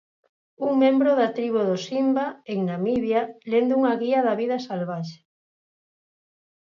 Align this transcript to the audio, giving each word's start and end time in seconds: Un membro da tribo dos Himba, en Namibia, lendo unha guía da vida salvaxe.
Un 0.67 0.71
membro 0.83 1.11
da 1.19 1.27
tribo 1.37 1.61
dos 1.69 1.83
Himba, 1.93 2.27
en 2.51 2.59
Namibia, 2.69 3.21
lendo 3.51 3.73
unha 3.79 3.93
guía 4.01 4.19
da 4.27 4.33
vida 4.41 4.57
salvaxe. 4.67 5.19